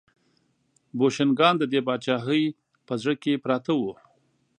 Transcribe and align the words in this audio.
بوشنګان 0.97 1.53
د 1.57 1.63
دې 1.71 1.79
پاچاهۍ 1.87 2.43
په 2.87 2.93
زړه 3.01 3.13
کې 3.23 3.41
پراته 3.43 3.71
وو. 3.79 3.93